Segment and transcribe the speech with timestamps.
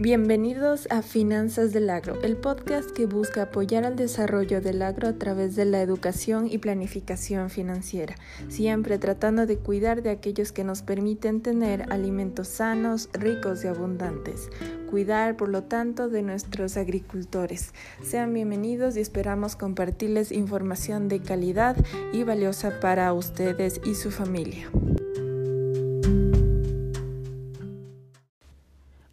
[0.00, 5.12] Bienvenidos a Finanzas del Agro, el podcast que busca apoyar al desarrollo del agro a
[5.18, 8.14] través de la educación y planificación financiera,
[8.48, 14.48] siempre tratando de cuidar de aquellos que nos permiten tener alimentos sanos, ricos y abundantes.
[14.88, 17.74] Cuidar, por lo tanto, de nuestros agricultores.
[18.02, 21.76] Sean bienvenidos y esperamos compartirles información de calidad
[22.14, 24.70] y valiosa para ustedes y su familia.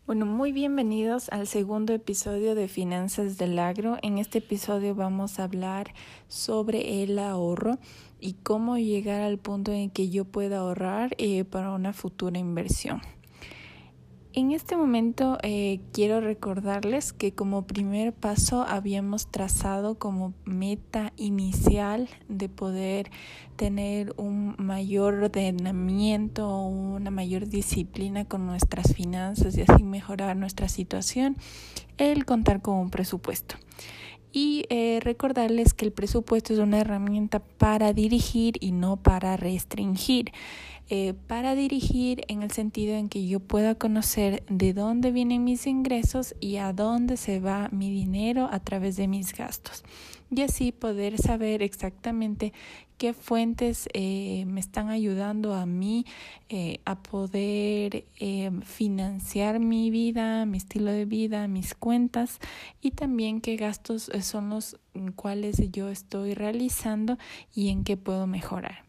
[0.07, 3.97] Bueno, muy bienvenidos al segundo episodio de Finanzas del Agro.
[4.01, 5.93] En este episodio vamos a hablar
[6.29, 7.77] sobre el ahorro
[8.21, 13.01] y cómo llegar al punto en que yo pueda ahorrar eh, para una futura inversión.
[14.37, 22.07] En este momento eh, quiero recordarles que como primer paso habíamos trazado como meta inicial
[22.29, 23.09] de poder
[23.55, 31.35] tener un mayor ordenamiento, una mayor disciplina con nuestras finanzas y así mejorar nuestra situación,
[31.97, 33.55] el contar con un presupuesto.
[34.31, 40.31] Y eh, recordarles que el presupuesto es una herramienta para dirigir y no para restringir.
[40.89, 45.67] Eh, para dirigir en el sentido en que yo pueda conocer de dónde vienen mis
[45.67, 49.83] ingresos y a dónde se va mi dinero a través de mis gastos.
[50.29, 52.53] Y así poder saber exactamente
[52.97, 56.05] qué fuentes eh, me están ayudando a mí
[56.49, 58.05] eh, a poder
[58.63, 62.39] financiar mi vida, mi estilo de vida, mis cuentas
[62.81, 64.77] y también qué gastos son los
[65.15, 67.17] cuales yo estoy realizando
[67.53, 68.86] y en qué puedo mejorar.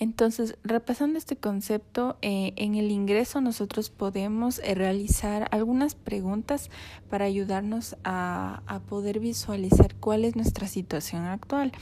[0.00, 6.70] Entonces, repasando este concepto, eh, en el ingreso nosotros podemos eh, realizar algunas preguntas
[7.10, 11.72] para ayudarnos a, a, poder visualizar cuál es nuestra situación actual.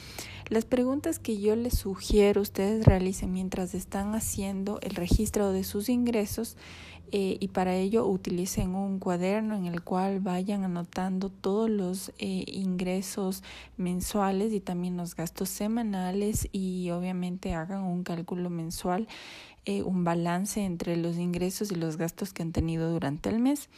[0.49, 5.91] Las preguntas que yo les sugiero ustedes realicen mientras están haciendo el registro de sus
[5.91, 6.57] ingresos
[7.13, 12.45] eh, y para ello utilicen un cuaderno en el cual vayan anotando todos los eh,
[12.49, 13.43] ingresos
[13.77, 19.07] mensuales y también los gastos semanales y obviamente hagan un cálculo mensual,
[19.65, 23.69] eh, un balance entre los ingresos y los gastos que han tenido durante el mes.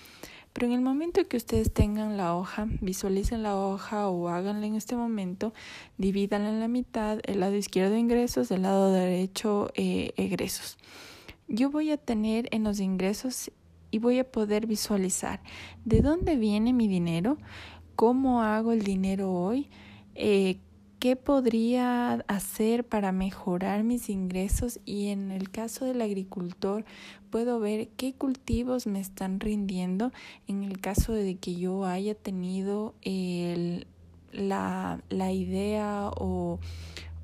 [0.53, 4.75] Pero en el momento que ustedes tengan la hoja, visualicen la hoja o háganla en
[4.75, 5.53] este momento,
[5.99, 10.79] divídanla en la mitad, el lado izquierdo ingresos, el lado derecho egresos
[11.49, 13.51] yo voy a tener en los ingresos
[13.91, 15.41] y voy a poder visualizar
[15.85, 17.39] de dónde viene mi dinero,
[17.97, 19.69] cómo hago el dinero hoy,
[20.15, 20.59] eh,
[20.99, 26.85] qué podría hacer para mejorar mis ingresos y en el caso del agricultor
[27.31, 30.13] puedo ver qué cultivos me están rindiendo
[30.49, 33.87] en el caso de que yo haya tenido el,
[34.33, 36.59] la, la idea o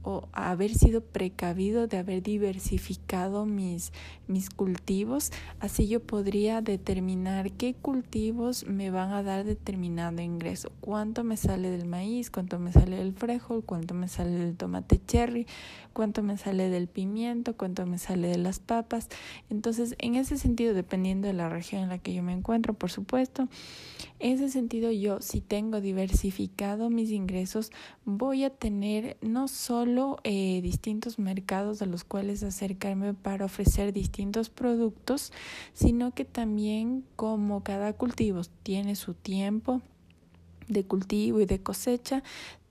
[0.05, 3.93] o haber sido precavido de haber diversificado mis,
[4.29, 11.25] mis cultivos, así yo podría determinar qué cultivos me van a dar determinado ingreso, cuánto
[11.25, 15.47] me sale del maíz, cuánto me sale del frijol, cuánto me sale del tomate cherry,
[15.95, 19.09] cuánto me sale del pimiento, cuánto me sale de las papas.
[19.49, 22.91] Entonces, en ese sentido, dependiendo de la región en la que yo me encuentro, por
[22.91, 23.49] supuesto,
[24.19, 27.73] en ese sentido yo, si tengo diversificado mis ingresos,
[28.05, 29.94] voy a tener no solo
[30.25, 35.33] eh, distintos mercados a los cuales acercarme para ofrecer distintos productos,
[35.73, 39.83] sino que también como cada cultivo tiene su tiempo
[40.69, 42.23] de cultivo y de cosecha,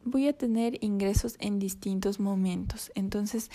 [0.06, 2.92] voy a tener ingresos en distintos momentos.
[2.96, 3.52] Entonces,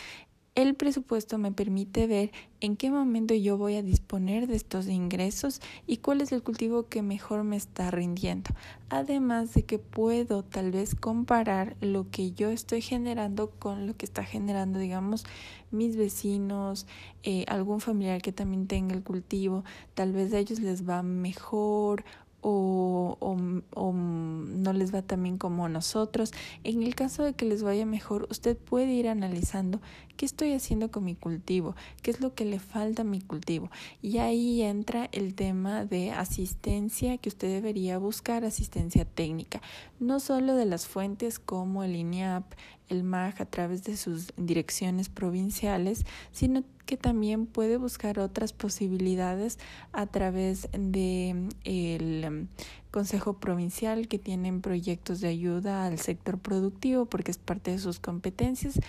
[0.59, 5.61] el presupuesto me permite ver en qué momento yo voy a disponer de estos ingresos
[5.87, 8.51] y cuál es el cultivo que mejor me está rindiendo.
[8.89, 14.05] Además de que puedo tal vez comparar lo que yo estoy generando con lo que
[14.05, 15.25] está generando, digamos,
[15.71, 16.89] mis vecinos,
[17.23, 19.63] eh, algún familiar que también tenga el cultivo.
[19.95, 22.05] Tal vez a ellos les va mejor
[22.41, 26.33] o, o, no les va tan bien como a nosotros.
[26.65, 29.81] En el caso de que les vaya mejor, usted puede ir analizando
[30.17, 33.71] qué estoy haciendo con mi cultivo, qué es lo que le falta a mi cultivo.
[34.03, 39.63] Y ahí entra el tema de asistencia que usted debería buscar, asistencia técnica,
[40.01, 42.45] no solo de las fuentes como el INEAP,
[42.89, 49.59] el MAG a través de sus direcciones provinciales, sino que también puede buscar otras posibilidades
[49.93, 52.47] a través de el um,
[52.91, 58.01] Consejo Provincial que tienen proyectos de ayuda al sector productivo porque es parte de sus
[58.01, 58.81] competencias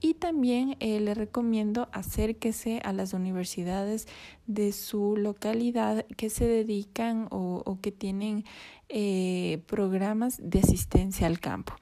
[0.00, 4.06] y también eh, le recomiendo acérquese a las universidades
[4.46, 8.44] de su localidad que se dedican o, o que tienen
[8.88, 11.74] eh, programas de asistencia al campo.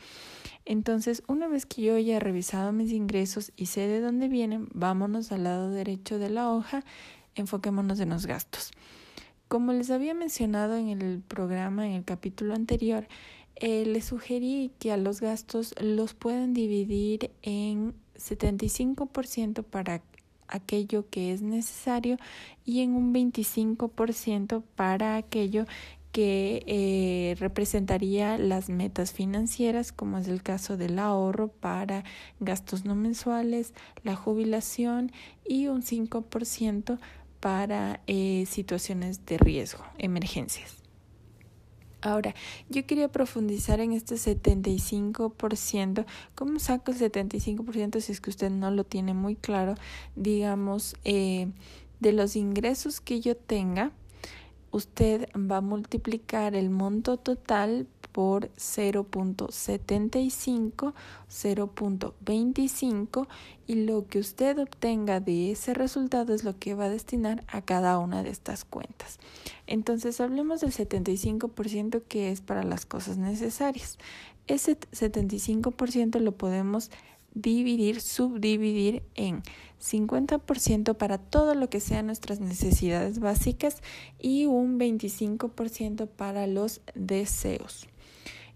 [0.67, 4.69] Entonces, una vez que yo ya he revisado mis ingresos y sé de dónde vienen,
[4.75, 6.85] vámonos al lado derecho de la hoja,
[7.37, 8.73] enfoquémonos en los gastos.
[9.47, 13.07] Como les había mencionado en el programa, en el capítulo anterior,
[13.55, 20.03] eh, les sugerí que a los gastos los pueden dividir en 75% para
[20.49, 22.17] aquello que es necesario
[22.65, 25.65] y en un 25% para aquello
[26.17, 32.05] que eh, representaría las metas financieras, como es el caso del ahorro para
[32.41, 35.13] gastos no mensuales, la jubilación
[35.47, 36.99] y un 5%
[37.39, 40.77] para eh, situaciones de riesgo, emergencias.
[42.01, 42.35] Ahora,
[42.71, 46.07] yo quería profundizar en este 75%.
[46.35, 49.75] ¿Cómo saco el 75% si es que usted no lo tiene muy claro?
[50.15, 51.49] Digamos, eh,
[52.01, 53.93] de los ingresos que yo tenga,
[54.71, 57.87] usted va a multiplicar el monto total
[58.17, 60.95] por 0.75,
[61.31, 63.29] 0.25
[63.67, 67.61] y lo que usted obtenga de ese resultado es lo que va a destinar a
[67.61, 69.19] cada una de estas cuentas.
[69.67, 73.99] Entonces hablemos del 75% que es para las cosas necesarias.
[74.47, 76.91] Ese 75% lo podemos
[77.37, 79.43] dividir, subdividir en
[79.79, 83.83] 50% para todo lo que sean nuestras necesidades básicas
[84.19, 87.87] y un 25% para los deseos.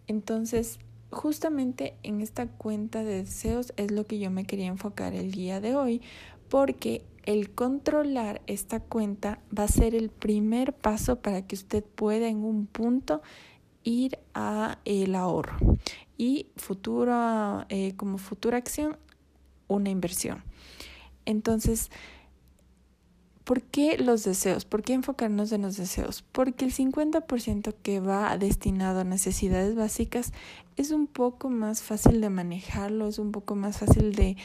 [0.06, 0.78] Entonces,
[1.10, 5.60] justamente en esta cuenta de deseos es lo que yo me quería enfocar el día
[5.60, 6.00] de hoy,
[6.48, 12.28] porque el controlar esta cuenta va a ser el primer paso para que usted pueda
[12.28, 13.20] en un punto
[13.84, 15.56] ir a el ahorro
[16.18, 18.96] y futura, eh, como futura acción
[19.68, 20.42] una inversión.
[21.24, 21.90] Entonces,
[23.44, 24.64] ¿por qué los deseos?
[24.64, 26.22] ¿Por qué enfocarnos en los deseos?
[26.32, 30.32] Porque el 50% que va destinado a necesidades básicas
[30.76, 34.36] es un poco más fácil de manejarlo, es un poco más fácil de,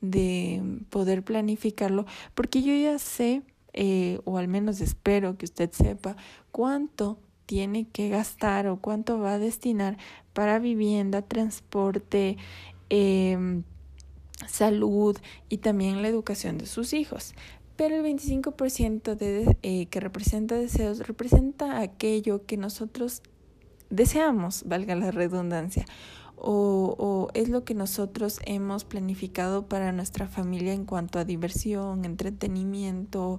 [0.00, 3.42] de poder planificarlo, porque yo ya sé,
[3.72, 6.16] eh, o al menos espero que usted sepa,
[6.52, 9.98] cuánto tiene que gastar o cuánto va a destinar
[10.32, 12.36] para vivienda, transporte,
[12.90, 13.62] eh,
[14.48, 15.16] salud
[15.48, 17.34] y también la educación de sus hijos.
[17.76, 23.22] Pero el 25% de, eh, que representa deseos representa aquello que nosotros
[23.90, 25.84] deseamos, valga la redundancia
[26.36, 32.04] o, o, es lo que nosotros hemos planificado para nuestra familia en cuanto a diversión,
[32.04, 33.38] entretenimiento,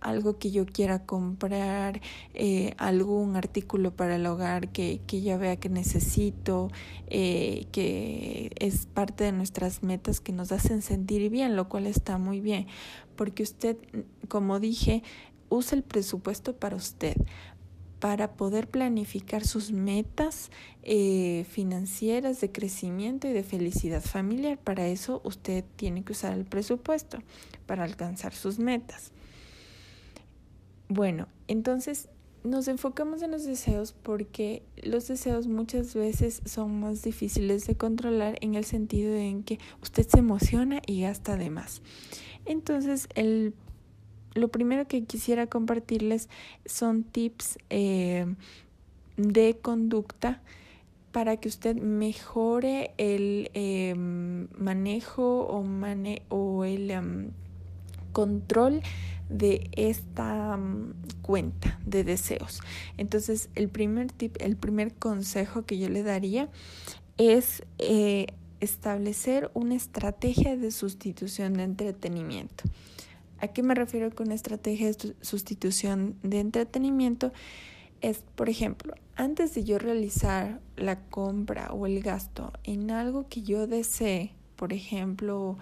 [0.00, 2.00] algo que yo quiera comprar,
[2.34, 6.70] eh, algún artículo para el hogar que, que ya vea que necesito,
[7.06, 12.18] eh, que es parte de nuestras metas que nos hacen sentir bien, lo cual está
[12.18, 12.66] muy bien,
[13.16, 13.78] porque usted,
[14.28, 15.02] como dije,
[15.48, 17.16] usa el presupuesto para usted,
[18.04, 20.50] para poder planificar sus metas
[20.82, 24.58] eh, financieras de crecimiento y de felicidad familiar.
[24.58, 27.20] Para eso usted tiene que usar el presupuesto
[27.64, 29.10] para alcanzar sus metas.
[30.90, 32.10] Bueno, entonces
[32.42, 38.36] nos enfocamos en los deseos porque los deseos muchas veces son más difíciles de controlar
[38.42, 41.80] en el sentido en que usted se emociona y gasta de más.
[42.44, 43.54] Entonces, el
[44.34, 46.28] lo primero que quisiera compartirles
[46.66, 48.26] son tips eh,
[49.16, 50.42] de conducta
[51.12, 55.64] para que usted mejore el em, manejo o,
[56.28, 57.30] o el em,
[58.12, 58.82] control
[59.28, 62.60] de esta mm, cuenta de deseos.
[62.96, 66.48] Entonces, el primer tip, el primer consejo que yo le daría
[67.16, 68.26] es eh,
[68.60, 72.64] establecer una estrategia de sustitución de entretenimiento.
[73.44, 77.30] ¿A qué me refiero con estrategia de sustitución de entretenimiento?
[78.00, 83.42] Es, por ejemplo, antes de yo realizar la compra o el gasto en algo que
[83.42, 85.58] yo desee, por ejemplo,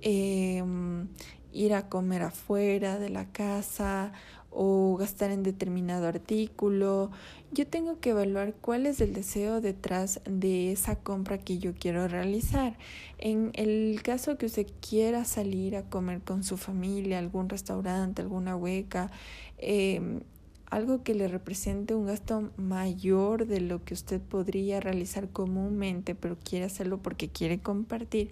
[0.00, 1.08] em,
[1.52, 4.14] ir a comer afuera de la casa
[4.58, 7.10] o gastar en determinado artículo.
[7.52, 12.08] Yo tengo que evaluar cuál es el deseo detrás de esa compra que yo quiero
[12.08, 12.78] realizar.
[13.18, 18.56] En el caso que usted quiera salir a comer con su familia, algún restaurante, alguna
[18.56, 19.10] hueca,
[19.58, 20.20] em,
[20.70, 26.36] algo que le represente un gasto mayor de lo que usted podría realizar comúnmente, pero
[26.42, 28.30] quiere hacerlo porque quiere compartir,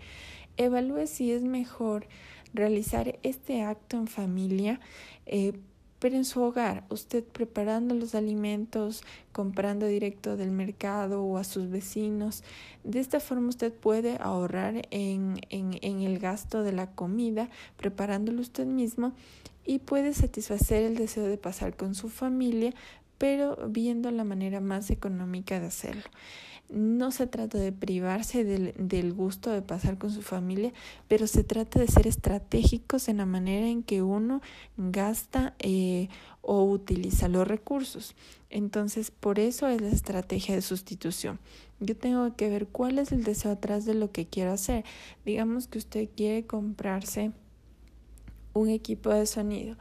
[0.57, 2.07] evalúe si es mejor
[2.55, 4.81] realizar este acto en familia.
[5.27, 5.53] Eh,
[6.05, 11.71] pero en su hogar, usted preparando los alimentos, comprando directo del mercado o a sus
[11.71, 12.45] vecinos,
[12.83, 18.43] de esta forma usted puede ahorrar en, en, en el gasto de la comida, preparándolo
[18.43, 19.15] usted mismo
[19.65, 22.75] y puede satisfacer el deseo de pasar con su familia,
[23.17, 26.05] pero viendo la manera más económica de hacerlo.
[26.75, 30.73] No se trata de privarse del, gusto de pasar con su familia,
[31.09, 34.43] pero se trata de ser estratégicos en la manera en que uno
[34.77, 36.09] gasta eh,
[36.43, 38.15] o utiliza los recursos.
[38.51, 41.39] Entonces, por eso es la estrategia de sustitución.
[41.81, 44.85] Yo tengo que ver cuál es el deseo atrás de lo que quiero hacer.
[45.25, 47.33] Digamos que usted quiere comprarse
[48.53, 49.77] un equipo de sonido.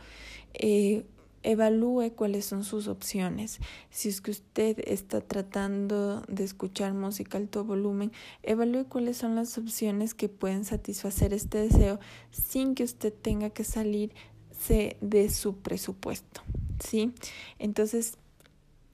[0.54, 1.06] Eh,
[1.44, 3.60] evalúe cuáles son sus opciones.
[3.90, 9.58] Si es que usted está tratando de escuchar música alto volumen, evalúe cuáles son las
[9.58, 12.00] opciones que pueden satisfacer este deseo
[12.32, 16.42] sin que usted tenga que salirse de su presupuesto.
[16.80, 17.14] ¿Sí?
[17.60, 18.18] Entonces,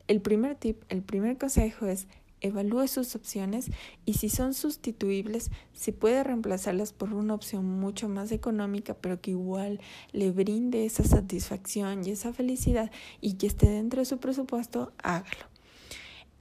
[0.08, 2.08] el primer tip, el primer consejo es
[2.41, 3.72] evalúe sus opciones
[4.05, 9.31] y si son sustituibles, si puede reemplazarlas por una opción mucho más económica, pero que
[9.31, 9.79] igual
[10.12, 12.91] le brinde esa satisfacción y esa felicidad
[13.22, 15.46] y que esté dentro de su presupuesto, hágalo.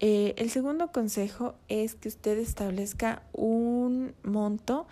[0.01, 4.87] Eh, el segundo consejo es que usted establezca un monto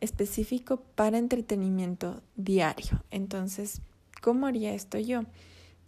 [0.00, 3.02] específico para entretenimiento diario.
[3.10, 3.80] Entonces,
[4.20, 5.22] ¿cómo haría esto yo?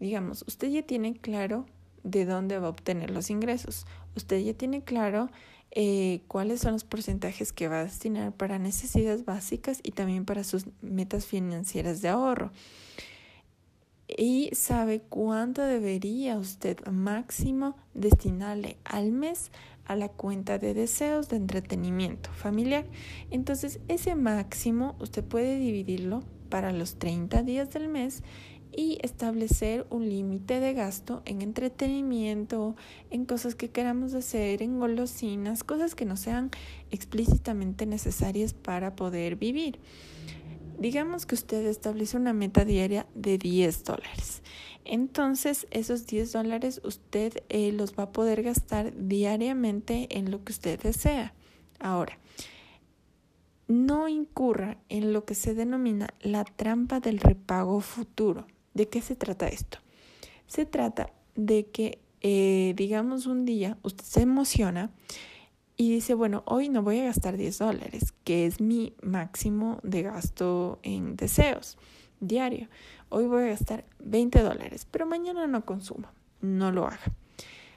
[0.00, 1.66] Digamos, usted ya tiene claro
[2.02, 3.86] de dónde va a obtener los ingresos.
[4.16, 5.30] Usted ya tiene claro
[5.70, 10.42] eh, cuáles son los porcentajes que va a destinar para necesidades básicas y también para
[10.42, 12.50] sus metas financieras de ahorro.
[14.08, 19.50] Y sabe cuánto debería usted máximo destinarle al mes
[19.85, 22.87] a la cuenta de deseos de entretenimiento familiar.
[23.30, 28.23] Entonces, ese máximo usted puede dividirlo para los 30 días del mes
[28.76, 32.76] y establecer un límite de gasto en entretenimiento,
[33.11, 36.50] en cosas que queramos hacer, en golosinas, cosas que no sean
[36.90, 39.80] explícitamente necesarias para poder vivir.
[40.78, 44.42] Digamos que usted establece una meta diaria de 10 dólares.
[44.85, 50.52] Entonces, esos 10 dólares usted eh, los va a poder gastar diariamente en lo que
[50.52, 51.33] usted desea.
[51.80, 52.18] Ahora,
[53.68, 58.47] no incurra en lo que se denomina la trampa del repago futuro.
[58.76, 59.78] ¿De qué se trata esto?
[60.47, 64.90] Se trata de que, eh, digamos, un día usted se emociona
[65.78, 70.02] y dice, bueno, hoy no voy a gastar 10 dólares, que es mi máximo de
[70.02, 71.78] gasto en deseos
[72.21, 72.68] diario.
[73.09, 76.09] Hoy voy a gastar 20 dólares, pero mañana no consumo.
[76.42, 77.00] No lo haga.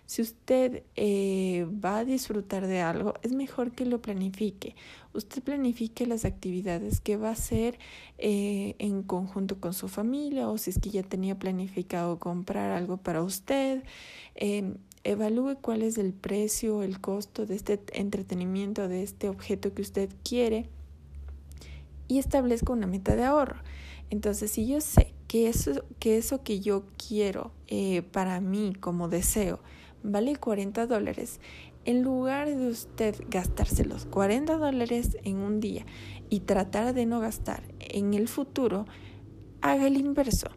[0.09, 4.75] Si usted eh, va a disfrutar de algo, es mejor que lo planifique.
[5.13, 7.77] Usted planifique las actividades que va a hacer
[8.17, 12.97] eh, en conjunto con su familia o si es que ya tenía planificado comprar algo
[12.97, 13.83] para usted.
[14.33, 19.83] Em, evalúe cuál es el precio, el costo de este entretenimiento, de este objeto que
[19.83, 20.65] usted quiere
[22.07, 23.61] y establezca una meta de ahorro.
[24.09, 29.07] Entonces, si yo sé que eso que, eso que yo quiero eh, para mí como
[29.07, 29.59] deseo,
[30.03, 31.39] vale 40 dólares,
[31.85, 35.85] en lugar de usted gastarse los 40 dólares en un día
[36.29, 38.85] y tratar de no gastar en el futuro,
[39.61, 40.49] haga el inverso.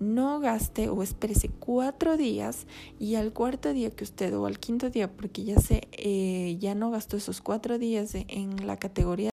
[0.00, 2.68] No gaste o espérese cuatro días
[3.00, 6.76] y al cuarto día que usted o al quinto día, porque ya se eh, ya
[6.76, 9.30] no gastó esos cuatro días en la categoría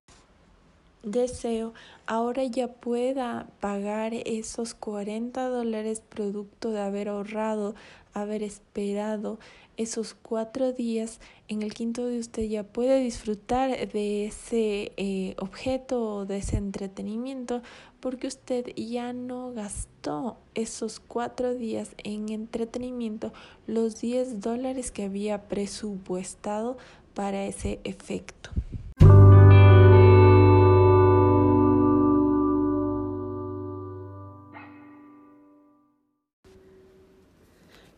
[1.05, 1.73] deseo
[2.05, 7.75] ahora ya pueda pagar esos 40 dólares producto de haber ahorrado,
[8.13, 9.39] haber esperado
[9.77, 11.19] esos cuatro días.
[11.47, 16.57] En el quinto de usted ya puede disfrutar de ese eh, objeto o de ese
[16.57, 17.61] entretenimiento
[17.99, 23.33] porque usted ya no gastó esos cuatro días en entretenimiento
[23.67, 26.77] los 10 dólares que había presupuestado
[27.15, 28.51] para ese efecto.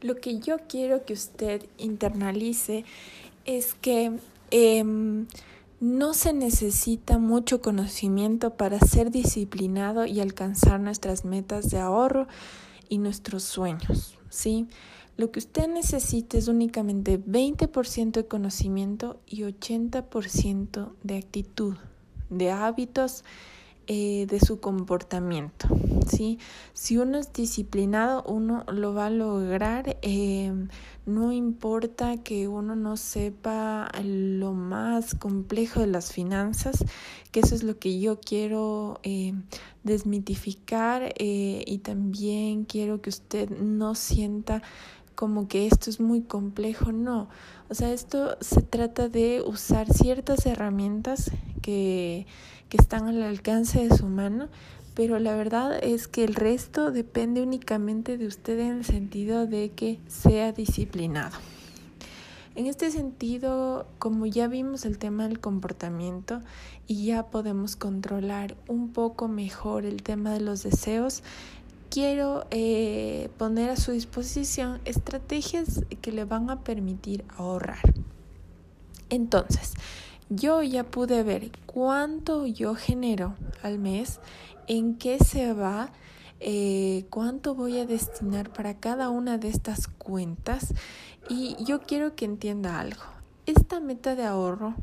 [0.01, 2.85] Lo que yo quiero que usted internalice
[3.45, 4.19] es que
[4.51, 5.25] em,
[5.79, 12.27] no se necesita mucho conocimiento para ser disciplinado y alcanzar nuestras metas de ahorro
[12.89, 14.67] y nuestros sueños, ¿sí?
[15.17, 21.75] Lo que usted necesita es únicamente 20% de conocimiento y 80% de actitud,
[22.29, 23.23] de hábitos
[23.87, 25.67] eh, de su comportamiento.
[26.07, 26.39] ¿sí?
[26.73, 29.97] Si uno es disciplinado, uno lo va a lograr.
[30.01, 30.53] Eh,
[31.05, 36.83] no importa que uno no sepa lo más complejo de las finanzas,
[37.31, 39.33] que eso es lo que yo quiero eh,
[39.83, 44.61] desmitificar y también quiero que usted no sienta
[45.17, 47.27] como que esto es muy complejo, no.
[47.69, 51.31] O sea, esto se trata de usar ciertas herramientas
[51.63, 52.27] que,
[52.69, 54.49] que están al alcance de su mano,
[54.93, 59.69] pero la verdad es que el resto depende únicamente de usted en el sentido de
[59.69, 61.37] que sea disciplinado.
[62.55, 66.41] En este sentido, como ya vimos el tema del comportamiento
[66.87, 71.21] y ya podemos controlar un poco mejor el tema de los deseos,
[71.91, 77.93] quiero eh, poner a su disposición estrategias que le van a permitir ahorrar.
[79.11, 79.75] Entonces,
[80.29, 84.19] yo ya pude ver cuánto yo genero al mes,
[84.67, 85.91] en qué se va,
[86.39, 90.73] eh, cuánto voy a destinar para cada una de estas cuentas
[91.29, 93.03] y yo quiero que entienda algo.
[93.45, 94.75] Esta meta de ahorro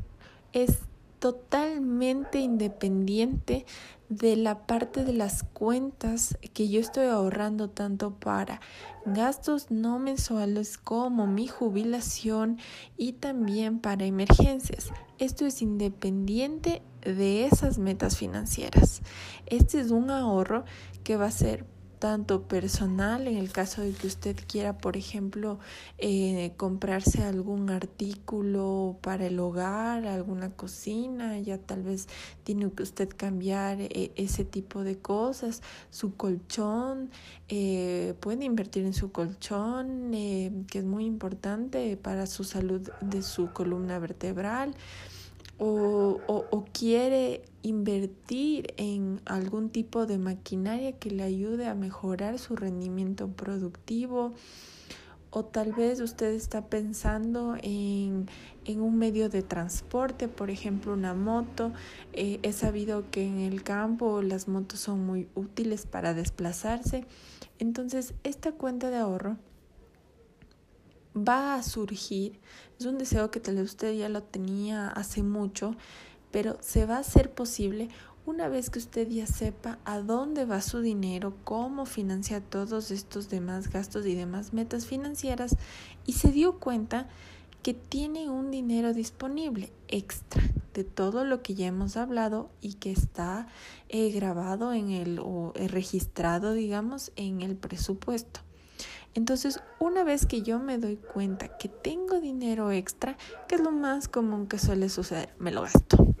[0.53, 0.79] es
[1.19, 3.65] totalmente independiente
[4.09, 8.61] de la parte de las cuentas que yo estoy ahorrando tanto para
[9.05, 12.59] gastos no mensuales como mi jubilación
[12.97, 14.91] y también para emergencias.
[15.17, 19.01] Esto es independiente de esas metas financieras.
[19.45, 20.65] Este es un ahorro
[21.03, 21.65] que va a ser
[21.99, 25.59] tanto personal en el caso de que usted quiera, por ejemplo,
[25.97, 32.07] eh, comprarse algún artículo para el hogar, alguna cocina, ya tal vez
[32.43, 37.09] tiene que usted cambiar eh, ese tipo de cosas, su colchón,
[37.47, 43.51] eh, puede invertir en su colchón, que es muy importante para su salud de su
[43.51, 44.75] columna vertebral
[45.57, 52.55] o, o, quiere invertir en algún tipo de maquinaria que le ayude a mejorar su
[52.55, 54.33] rendimiento productivo
[55.29, 58.29] o tal vez usted está pensando en,
[58.63, 61.73] en un medio de transporte, por ejemplo una moto.
[62.13, 67.05] Eh, he sabido que en el campo las motos son muy útiles para desplazarse.
[67.59, 69.35] Entonces, esta cuenta de ahorro
[71.15, 72.39] va a surgir,
[72.79, 75.75] es un deseo que tal vez usted ya lo tenía hace mucho,
[76.31, 77.89] pero se va a hacer posible
[78.25, 83.29] una vez que usted ya sepa a dónde va su dinero, cómo financia todos estos
[83.29, 85.55] demás gastos y demás metas financieras
[86.05, 87.07] y se dio cuenta
[87.61, 90.43] que tiene un dinero disponible extra
[90.73, 93.47] de todo lo que ya hemos hablado y que está
[93.89, 98.41] eh, grabado en el o eh, registrado digamos en el presupuesto.
[99.15, 103.71] Entonces, una vez que yo me doy cuenta que tengo dinero extra, que es lo
[103.71, 106.15] más común que suele suceder, me lo gasto.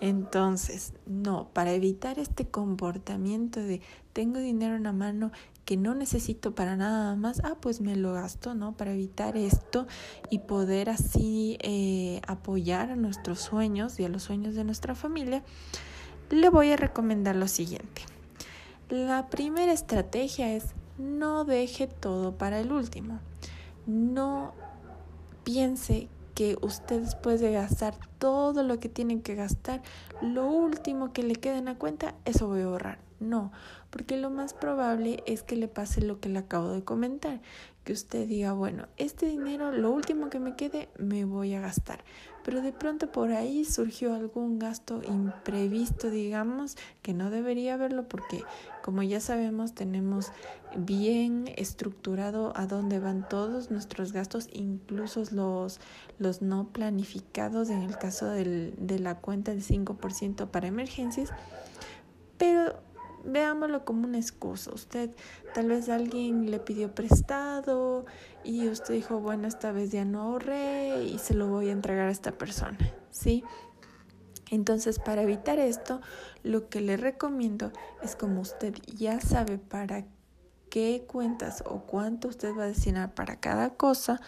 [0.00, 3.80] Entonces, no, para evitar este comportamiento de
[4.12, 5.30] tengo dinero en la mano
[5.64, 8.76] que no necesito para nada más, ah, pues me lo gasto, ¿no?
[8.76, 9.86] Para evitar esto
[10.28, 15.44] y poder así eh, apoyar a nuestros sueños y a los sueños de nuestra familia,
[16.30, 18.02] le voy a recomendar lo siguiente.
[18.88, 23.20] La primera estrategia es no deje todo para el último.
[23.86, 24.52] No
[25.44, 29.82] piense que usted después de gastar todo lo que tiene que gastar,
[30.22, 32.98] lo último que le quede en la cuenta, eso voy a ahorrar.
[33.20, 33.52] No,
[33.90, 37.42] porque lo más probable es que le pase lo que le acabo de comentar,
[37.84, 42.02] que usted diga, bueno, este dinero, lo último que me quede, me voy a gastar.
[42.42, 48.42] Pero de pronto por ahí surgió algún gasto imprevisto, digamos, que no debería haberlo porque,
[48.90, 50.32] como ya sabemos, tenemos
[50.74, 55.78] bien estructurado a dónde van todos nuestros gastos, incluso los,
[56.18, 61.30] los no planificados en el caso del, de la cuenta del 5% para emergencias.
[62.36, 62.80] Pero
[63.24, 64.72] veámoslo como una excusa.
[64.74, 65.10] Usted
[65.54, 68.06] tal vez alguien le pidió prestado
[68.42, 72.08] y usted dijo, bueno, esta vez ya no ahorré y se lo voy a entregar
[72.08, 72.76] a esta persona,
[73.12, 73.44] ¿sí?
[74.50, 76.00] Entonces, para evitar esto,
[76.42, 80.04] lo que le recomiendo es como usted ya sabe para
[80.68, 84.20] qué cuentas o cuánto usted va a destinar para cada cosa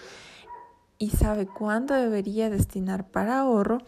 [0.99, 3.79] y sabe cuánto debería destinar para ahorro,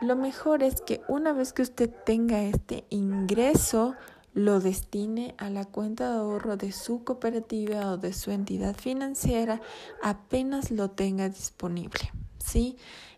[0.00, 3.94] lo mejor es que una vez que usted tenga este ingreso
[4.34, 9.62] lo destine a la cuenta de ahorro de su cooperativa o de su entidad financiera
[10.02, 12.12] apenas lo tenga disponible.
[12.38, 12.76] ¿Sí?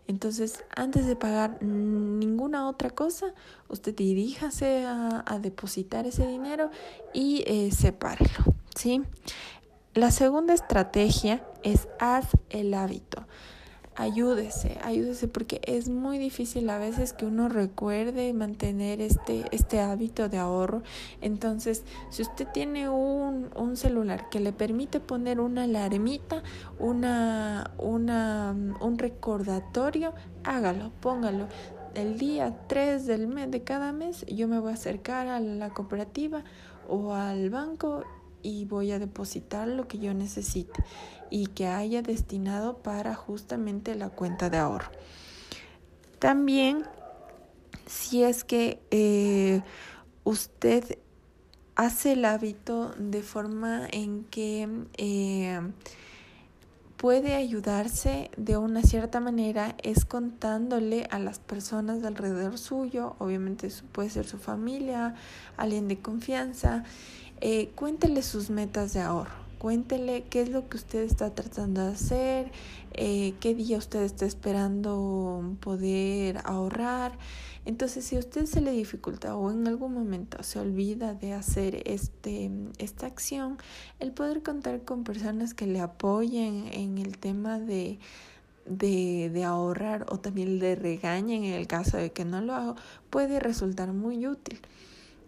[0.09, 3.27] Entonces, antes de pagar ninguna otra cosa,
[3.67, 6.71] usted diríjase a, depositar ese dinero
[7.13, 8.55] y eh, sepárelo.
[8.73, 9.03] ¿sí?
[9.93, 13.27] La segunda estrategia es haz el hábito
[13.99, 20.29] ayúdese, ayúdese porque es muy difícil a veces que uno recuerde mantener este, este hábito
[20.29, 20.83] de ahorro.
[21.19, 26.43] Entonces, si usted tiene un, un celular que le permite poner una alarmita,
[26.79, 30.13] una, una, un recordatorio,
[30.45, 31.47] hágalo, póngalo.
[31.93, 35.71] El día 3 del mes de cada mes yo me voy a acercar a la
[35.71, 36.45] cooperativa
[36.87, 38.05] o al banco
[38.41, 40.83] y voy a depositar lo que yo necesite
[41.29, 44.89] y que haya destinado para justamente la cuenta de ahorro.
[46.19, 46.83] También,
[47.85, 49.61] si es que eh,
[50.23, 50.97] usted
[51.75, 55.61] hace el hábito de forma en que eh,
[56.99, 64.09] puede ayudarse de una cierta manera es contándole a las personas alrededor suyo, obviamente puede
[64.09, 65.15] ser su familia,
[65.55, 66.83] alguien de confianza,
[67.41, 71.93] eh, cuéntele sus metas de ahorro, cuéntele qué es lo que usted está tratando de
[71.93, 72.51] hacer,
[72.93, 77.17] eh, qué día usted está esperando poder ahorrar.
[77.65, 81.83] Entonces, si a usted se le dificulta o en algún momento se olvida de hacer
[81.85, 83.57] este, esta acción,
[83.99, 87.99] el poder contar con personas que le apoyen en el tema de,
[88.65, 92.75] de, de ahorrar o también le regañen en el caso de que no lo haga,
[93.09, 94.59] puede resultar muy útil.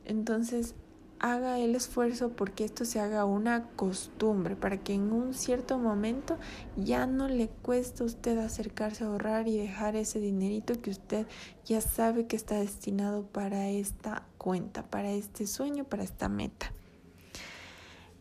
[0.06, 0.74] Entonces,
[1.22, 6.38] haga el esfuerzo porque esto se haga una costumbre, para que en un cierto momento
[6.76, 11.28] ya no le cueste a usted acercarse a ahorrar y dejar ese dinerito que usted
[11.64, 16.74] ya sabe que está destinado para esta cuenta, para este sueño, para esta meta.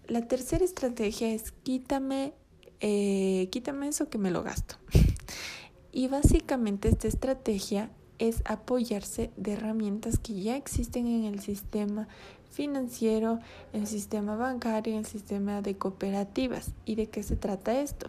[0.06, 2.34] La tercera estrategia es quítame,
[2.80, 4.76] eh, quítame eso que me lo gasto.
[5.90, 12.06] y básicamente esta estrategia es apoyarse de herramientas que ya existen en el sistema
[12.50, 13.38] financiero,
[13.72, 16.72] el sistema bancario, el sistema de cooperativas.
[16.84, 18.08] ¿Y de qué se trata esto?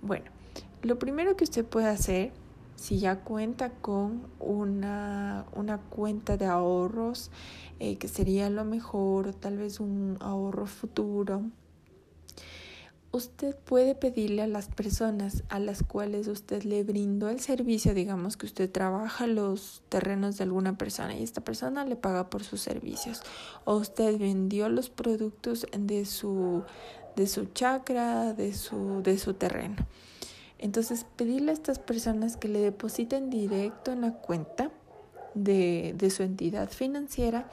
[0.00, 0.26] Bueno,
[0.82, 2.32] lo primero que usted puede hacer,
[2.76, 7.30] si ya cuenta con una, una cuenta de ahorros,
[7.80, 11.42] eh, que sería lo mejor, o tal vez un ahorro futuro,
[13.10, 18.36] usted puede pedirle a las personas a las cuales usted le brindó el servicio, digamos
[18.36, 22.60] que usted trabaja los terrenos de alguna persona y esta persona le paga por sus
[22.60, 23.22] servicios,
[23.64, 26.64] o usted vendió los productos de su,
[27.16, 29.76] de su chacra, de su, de su terreno.
[30.58, 34.70] Entonces, pedirle a estas personas que le depositen directo en la cuenta
[35.34, 37.48] de, de su entidad financiera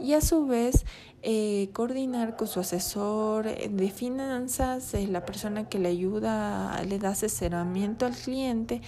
[0.00, 0.84] y a su vez
[1.28, 7.08] eh, coordinar con su asesor de finanzas, eh, la persona que le ayuda, le da
[7.08, 8.80] asesoramiento al cliente,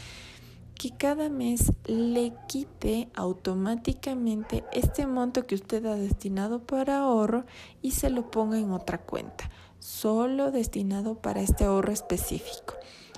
[0.77, 7.44] que cada mes le quite automáticamente este monto que usted ha destinado para ahorro
[7.83, 12.74] y se lo ponga en otra cuenta, solo destinado para este ahorro específico.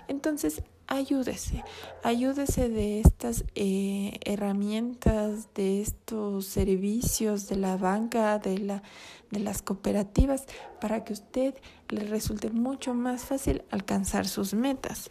[0.09, 1.65] Entonces, ayúdese,
[2.03, 8.83] ayúdese de estas eh, herramientas, de estos servicios de la banca, de, la,
[9.31, 10.45] de las cooperativas,
[10.81, 11.55] para que usted
[11.89, 15.11] le resulte mucho más fácil alcanzar sus metas.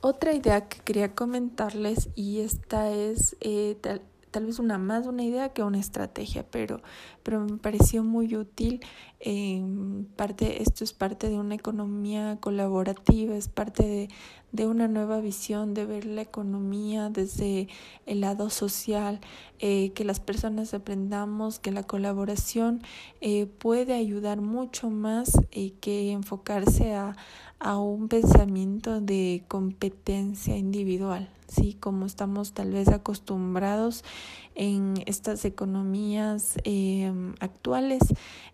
[0.00, 3.76] Otra idea que quería comentarles, y esta es eh,
[4.42, 6.80] vez una más una idea que una estrategia, pero,
[7.22, 8.80] pero me pareció muy útil.
[10.16, 14.08] parte, esto es parte de una economía colaborativa, es parte de,
[14.54, 17.66] de una nueva visión de ver la economía desde
[18.06, 19.18] el lado social,
[19.58, 22.80] eh, que las personas aprendamos que la colaboración
[23.20, 27.16] eh, puede ayudar mucho más eh, que enfocarse a,
[27.64, 31.30] a un pensamiento de competencia individual.
[31.48, 31.78] ¿sí?
[31.80, 34.04] Como estamos tal vez acostumbrados
[34.54, 38.02] en estas economías em, actuales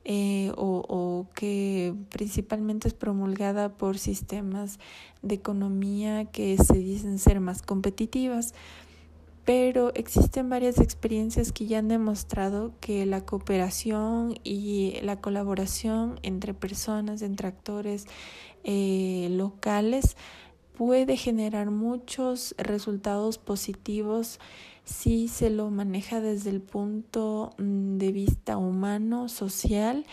[0.04, 4.78] eh, o, o, que principalmente es promulgada por sistemas
[5.22, 8.54] de economía que se dicen ser más competitivas.
[9.44, 16.54] Pero existen varias experiencias que ya han demostrado que la cooperación y la colaboración entre
[16.54, 18.06] personas, entre actores
[18.64, 20.16] eh, locales,
[20.76, 24.40] puede generar muchos resultados positivos
[24.84, 30.04] si se lo maneja desde el punto mm, de vista humano, social,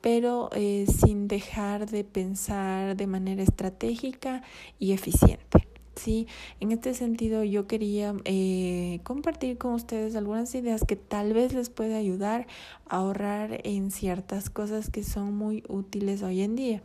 [0.00, 4.42] pero eh, sin dejar de pensar de manera estratégica
[4.78, 5.68] y eficiente.
[5.96, 6.28] Sí,
[6.60, 11.70] en este sentido yo quería eh, compartir con ustedes algunas ideas que tal vez les
[11.70, 12.46] pueda ayudar
[12.88, 16.82] a ahorrar en ciertas cosas que son muy útiles hoy en día.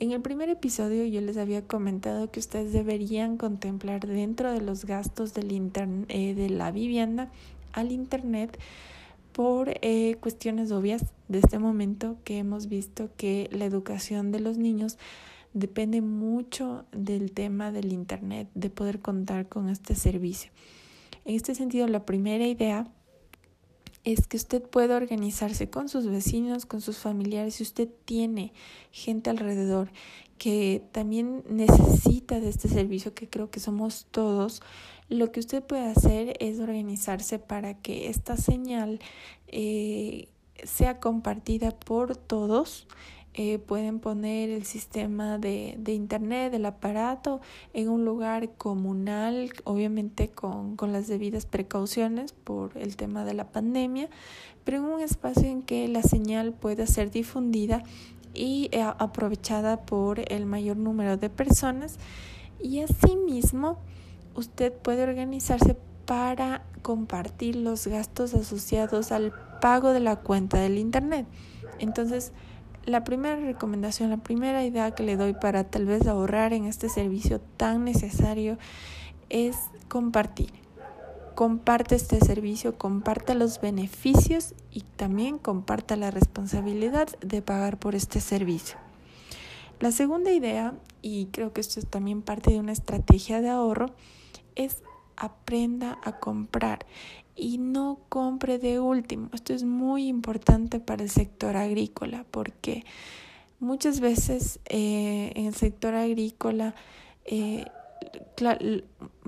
[0.00, 4.84] En el primer episodio yo les había comentado que ustedes deberían contemplar dentro de los
[4.84, 7.30] gastos eh, de la vivienda
[7.72, 8.58] al Internet
[9.32, 14.58] por eh, cuestiones obvias de este momento que hemos visto que la educación de los
[14.58, 14.98] niños
[15.52, 20.50] depende mucho del tema del Internet, de poder contar con este servicio.
[21.24, 22.88] En este sentido, la primera idea
[24.04, 28.52] es que usted pueda organizarse con sus vecinos, con sus familiares, si usted tiene
[28.92, 29.90] gente alrededor
[30.38, 34.62] que también necesita de este servicio, que creo que somos todos,
[35.08, 39.00] lo que usted puede hacer es organizarse para que esta señal
[39.48, 40.28] eh,
[40.64, 42.86] sea compartida por todos
[43.34, 47.40] eh, pueden poner el sistema de, de, internet, del aparato,
[47.72, 53.50] en un lugar comunal, obviamente con, con las debidas precauciones por el tema de la
[53.50, 54.08] pandemia,
[54.62, 57.82] pero en un espacio en que la señal pueda ser difundida
[58.34, 61.98] y eh, aprovechada por el mayor número de personas.
[62.60, 63.78] Y asimismo,
[64.34, 71.26] usted puede organizarse para compartir los gastos asociados al pago de la cuenta del Internet.
[71.78, 72.32] Entonces,
[72.86, 76.88] la primera recomendación, la primera idea que le doy para tal vez ahorrar en este
[76.88, 78.58] servicio tan necesario
[79.30, 79.56] es
[79.88, 80.52] compartir.
[81.34, 88.20] Comparte este servicio, comparta los beneficios y también comparta la responsabilidad de pagar por este
[88.20, 88.76] servicio.
[89.80, 93.90] La segunda idea, y creo que esto es también parte de una estrategia de ahorro,
[94.54, 94.82] es
[95.16, 96.86] aprenda a comprar
[97.36, 99.28] y no compre de último.
[99.32, 102.84] Esto es muy importante para el sector agrícola porque
[103.60, 106.74] muchas veces eh, en el sector agrícola
[107.24, 107.64] eh,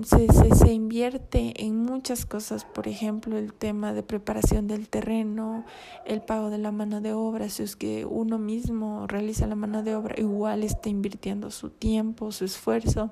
[0.03, 5.65] se, se, se, invierte en muchas cosas, por ejemplo, el tema de preparación del terreno,
[6.05, 9.83] el pago de la mano de obra, si es que uno mismo realiza la mano
[9.83, 13.11] de obra, igual está invirtiendo su tiempo, su esfuerzo.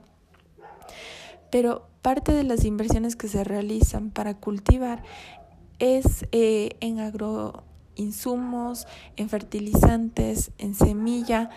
[1.54, 5.04] Pero parte de las inversiones que se realizan para cultivar
[5.78, 11.50] es eh, en agroinsumos, en fertilizantes, en semilla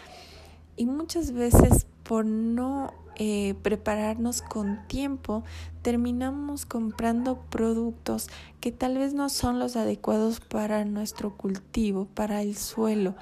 [0.76, 5.44] y muchas veces por no eh, prepararnos con tiempo,
[5.82, 8.30] terminamos comprando productos
[8.62, 13.16] que tal vez no son los adecuados para nuestro cultivo, para el suelo.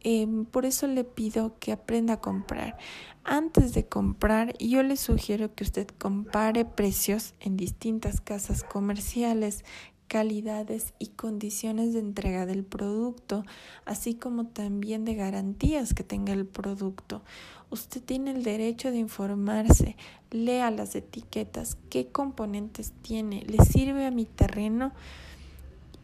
[0.00, 2.78] Em, por eso le pido que aprenda a comprar.
[3.24, 9.64] Antes de comprar, yo le sugiero que usted compare precios en distintas casas comerciales,
[10.08, 13.44] calidades y condiciones de entrega del producto,
[13.84, 17.22] así como también de garantías que tenga el producto.
[17.70, 19.96] Usted tiene el derecho de informarse,
[20.30, 24.92] lea las etiquetas, qué componentes tiene, le sirve a mi terreno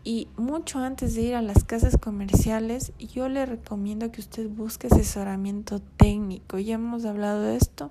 [0.05, 4.89] y mucho antes de ir a las casas comerciales, yo le recomiendo que usted busque
[4.89, 6.59] asesoramiento técnico.
[6.59, 7.91] Ya hemos hablado de esto.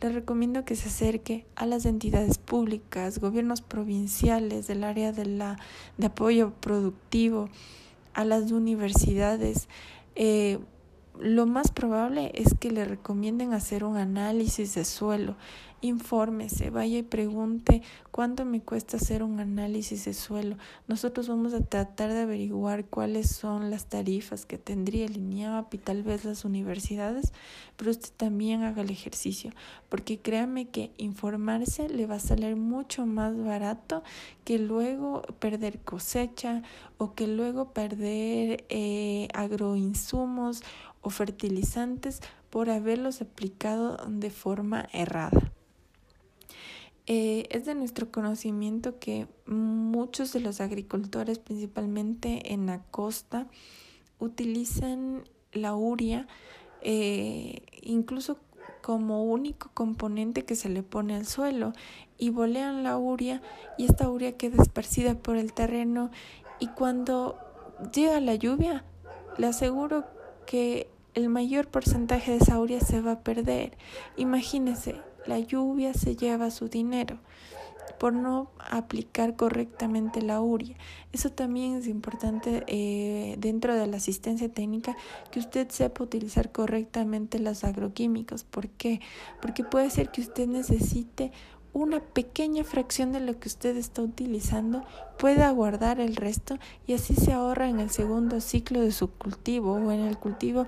[0.00, 5.58] Le recomiendo que se acerque a las entidades públicas, gobiernos provinciales del área de, la,
[5.98, 7.48] de apoyo productivo,
[8.14, 9.68] a las universidades.
[10.14, 10.60] Eh,
[11.18, 15.36] lo más probable es que le recomienden hacer un análisis de suelo
[15.82, 20.56] infórmese, vaya y pregunte cuánto me cuesta hacer un análisis de suelo.
[20.86, 25.78] Nosotros vamos a tratar de averiguar cuáles son las tarifas que tendría el INIAP y
[25.78, 27.32] tal vez las universidades,
[27.76, 29.50] pero usted también haga el ejercicio,
[29.88, 34.04] porque créame que informarse le va a salir mucho más barato
[34.44, 36.62] que luego perder cosecha
[36.96, 40.62] o que luego perder eh, agroinsumos
[41.02, 45.52] o fertilizantes por haberlos aplicado de forma errada.
[47.06, 53.48] Eh, es de nuestro conocimiento que muchos de los agricultores, principalmente en la costa,
[54.20, 56.28] utilizan la uria
[56.80, 58.38] eh, incluso
[58.82, 61.72] como único componente que se le pone al suelo
[62.18, 63.42] y bolean la uria
[63.78, 66.10] y esta uria queda esparcida por el terreno
[66.58, 67.36] y cuando
[67.92, 68.84] llega la lluvia
[69.38, 70.04] le aseguro
[70.46, 73.76] que el mayor porcentaje de esa uria se va a perder.
[74.16, 74.96] Imagínese,
[75.26, 77.18] la lluvia se lleva su dinero
[77.98, 80.76] por no aplicar correctamente la uria.
[81.12, 84.96] Eso también es importante eh, dentro de la asistencia técnica
[85.30, 88.42] que usted sepa utilizar correctamente los agroquímicos.
[88.42, 89.00] ¿Por qué?
[89.40, 91.30] Porque puede ser que usted necesite
[91.72, 94.84] una pequeña fracción de lo que usted está utilizando,
[95.18, 99.74] pueda guardar el resto y así se ahorra en el segundo ciclo de su cultivo
[99.74, 100.66] o en el cultivo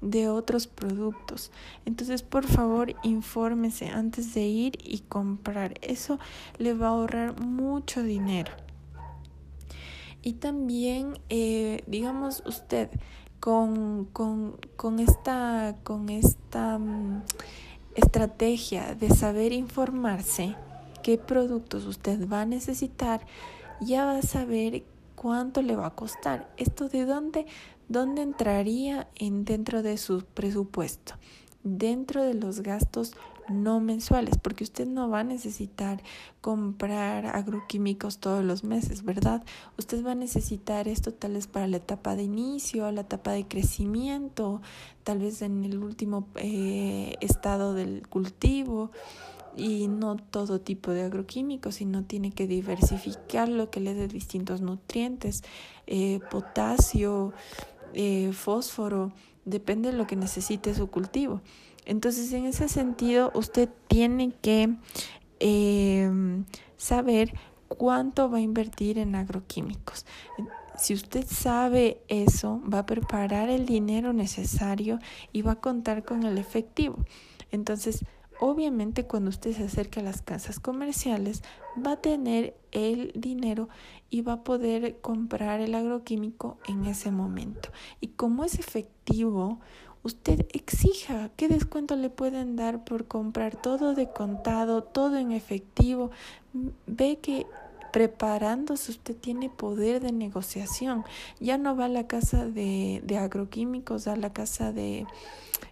[0.00, 1.50] de otros productos.
[1.84, 5.74] Entonces, por favor, infórmese antes de ir y comprar.
[5.82, 6.18] Eso
[6.58, 8.52] le va a ahorrar mucho dinero.
[10.22, 12.90] Y también, eh, digamos, usted
[13.40, 17.22] con, con, con esta, con esta mm,
[17.94, 20.56] estrategia de saber informarse
[21.02, 23.20] qué productos usted va a necesitar,
[23.80, 24.82] ya va a saber
[25.14, 26.52] cuánto le va a costar.
[26.56, 27.46] ¿Esto de dónde?
[27.88, 31.14] ¿Dónde entraría en dentro de su presupuesto?
[31.62, 33.12] Dentro de los gastos
[33.48, 36.02] no mensuales, porque usted no va a necesitar
[36.40, 39.44] comprar agroquímicos todos los meses, ¿verdad?
[39.78, 43.46] Usted va a necesitar esto tal vez para la etapa de inicio, la etapa de
[43.46, 44.62] crecimiento,
[45.04, 48.90] tal vez en el último eh, estado del cultivo
[49.56, 54.60] y no todo tipo de agroquímicos, sino tiene que diversificar lo que le dé distintos
[54.60, 55.42] nutrientes,
[55.86, 57.32] eh, potasio,
[57.96, 59.10] eh, fósforo,
[59.46, 61.40] depende de lo que necesite su cultivo.
[61.86, 64.76] Entonces, en ese sentido, usted tiene que
[65.40, 66.10] eh,
[66.76, 67.32] saber
[67.68, 70.04] cuánto va a invertir en agroquímicos.
[70.76, 74.98] si usted sabe eso, va a preparar el dinero necesario
[75.32, 76.98] y va a contar con el efectivo.
[77.50, 78.04] Entonces,
[78.40, 81.42] obviamente cuando usted se acerque a las casas comerciales,
[81.84, 83.68] va a tener el dinero
[84.10, 87.70] y va a poder comprar el agroquímico en ese momento.
[88.00, 89.60] Y como es efectivo,
[90.02, 96.10] usted exija qué descuento le pueden dar por comprar todo de contado, todo en efectivo.
[96.86, 97.46] Ve que
[97.96, 101.06] preparándose usted tiene poder de negociación.
[101.40, 105.06] Ya no va a la casa de, agroquímicos, a la casa de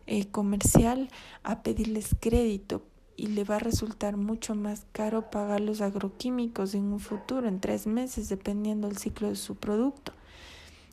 [0.07, 1.11] eh, comercial
[1.43, 2.81] a pedirles crédito
[3.15, 7.61] y le va a resultar mucho más caro pagar los agroquímicos en un futuro, en
[7.61, 10.15] tres meses, dependiendo del ciclo de su producto.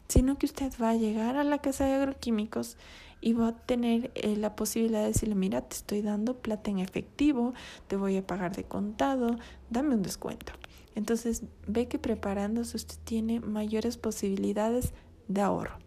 [0.10, 2.76] Sino que usted va a llegar a la casa de agroquímicos
[3.22, 6.80] y va a tener eh, la posibilidad de decirle, mira, te estoy dando plata en
[6.80, 7.54] efectivo,
[7.88, 9.38] te voy a pagar de contado,
[9.70, 10.52] dame un descuento.
[10.96, 14.94] Entonces ve que preparándose usted tiene mayores posibilidades
[15.28, 15.78] de ahorro.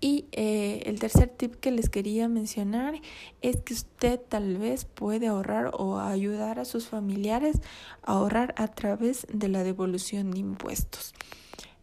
[0.00, 2.94] Y eh, el tercer tip que les quería mencionar
[3.42, 7.60] es que usted tal vez puede ahorrar o ayudar a sus familiares
[8.02, 11.14] a ahorrar a través de la devolución de impuestos.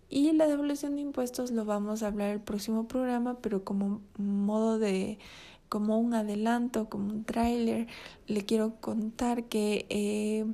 [0.09, 4.79] Y la devolución de impuestos lo vamos a hablar el próximo programa, pero como modo
[4.79, 5.19] de
[5.69, 7.87] como un adelanto, como un tráiler,
[8.27, 10.45] le quiero contar que eh,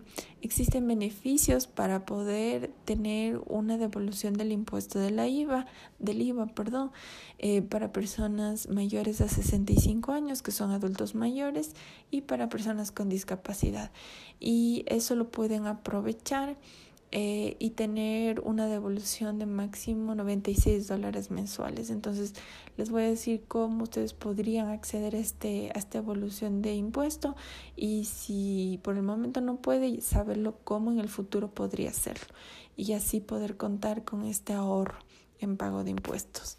[0.41, 5.65] existen beneficios para poder tener una devolución del impuesto de IVA,
[5.99, 6.91] del IVA, perdón,
[7.39, 11.75] eh, para personas mayores a 65 años, que son adultos mayores,
[12.09, 13.91] y para personas con discapacidad.
[14.39, 16.57] Y eso lo pueden aprovechar
[17.13, 21.89] eh, y tener una devolución de máximo 96 dólares mensuales.
[21.89, 22.33] Entonces,
[22.77, 27.35] les voy a decir cómo ustedes podrían acceder a, este, a esta evolución de impuesto
[27.75, 32.33] y si por el momento no puede, saberlo cómo en el futuro podría hacerlo
[32.77, 34.99] y así poder contar con este ahorro
[35.39, 36.57] en pago de impuestos.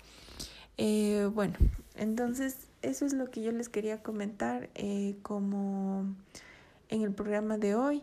[0.77, 1.55] Eh, bueno,
[1.97, 6.15] entonces eso es lo que yo les quería comentar eh, como
[6.89, 8.03] en el programa de hoy.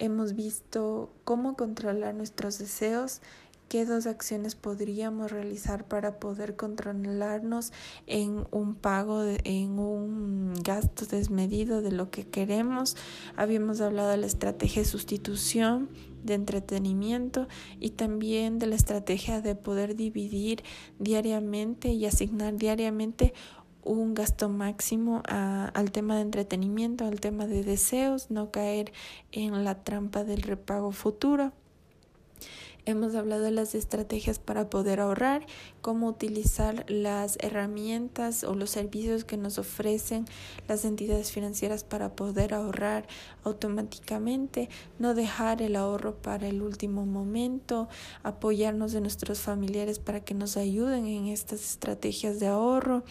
[0.00, 3.20] Hemos visto cómo controlar nuestros deseos,
[3.68, 7.72] qué dos acciones podríamos realizar para poder controlarnos
[8.06, 12.96] en un pago, en un gasto desmedido de lo que queremos.
[13.36, 15.90] Habíamos hablado de la estrategia de sustitución,
[16.22, 17.48] de entretenimiento
[17.80, 20.62] y también de la estrategia de poder dividir
[21.00, 23.34] diariamente y asignar diariamente
[23.88, 28.92] un gasto máximo al tema de entretenimiento, al tema de deseos, no caer
[29.32, 31.52] en la trampa del repago futuro.
[32.88, 35.46] Hemos hablado de las estrategias para poder ahorrar,
[35.82, 40.24] cómo utilizar las herramientas o los servicios que nos ofrecen
[40.68, 43.06] las entidades financieras para poder ahorrar
[43.44, 47.90] automáticamente, no dejar el ahorro para el último momento,
[48.22, 53.04] apoyarnos de nuestros familiares para que nos ayuden en estas estrategias de ahorro.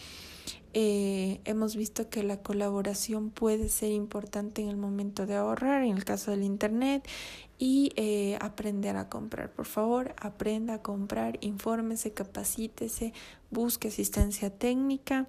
[0.74, 5.96] Eh, hemos visto que la colaboración puede ser importante en el momento de ahorrar, en
[5.96, 7.08] el caso del Internet,
[7.58, 9.50] y eh, aprender a comprar.
[9.50, 13.12] Por favor, aprenda a comprar, infórmese, capacítese,
[13.50, 15.26] busque asistencia técnica.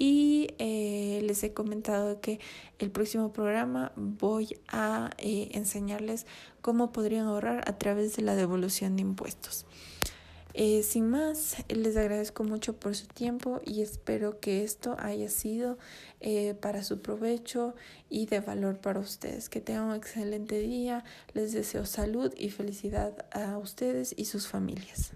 [0.00, 2.38] Y eh, les he comentado que
[2.78, 6.24] el próximo programa voy a enseñarles
[6.60, 9.66] cómo podrían ahorrar a través de la devolución de impuestos.
[10.60, 15.78] Eh, sin más, les agradezco mucho por su tiempo y espero que esto haya sido
[16.18, 17.76] eh, para su provecho
[18.10, 19.48] y de valor para ustedes.
[19.48, 21.04] Que tengan un excelente día.
[21.32, 25.12] Les deseo salud y felicidad a ustedes y sus familias.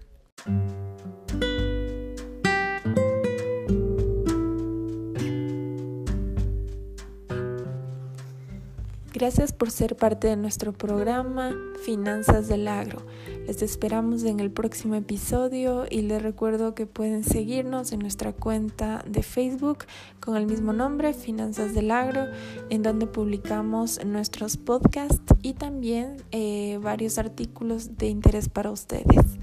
[9.13, 13.05] Gracias por ser parte de nuestro programa Finanzas del Agro.
[13.45, 19.05] Les esperamos en el próximo episodio y les recuerdo que pueden seguirnos en nuestra cuenta
[19.07, 19.85] de Facebook
[20.19, 22.25] con el mismo nombre, Finanzas del Agro,
[22.71, 29.37] en donde publicamos nuestros podcasts y también eh, varios artículos de interés para ustedes.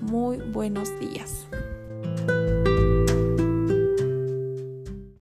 [0.00, 1.46] Muy buenos días.